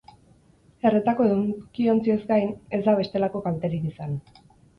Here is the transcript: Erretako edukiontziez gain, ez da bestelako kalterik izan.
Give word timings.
Erretako 0.89 1.27
edukiontziez 1.33 2.17
gain, 2.33 2.49
ez 2.79 2.81
da 2.89 2.97
bestelako 3.03 3.45
kalterik 3.45 3.87
izan. 3.93 4.19